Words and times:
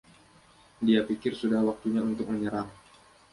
Dia 0.85 1.01
pikir 1.09 1.33
sudah 1.41 1.61
waktunya 1.67 2.01
untuk 2.09 2.25
menyerang. 2.33 2.65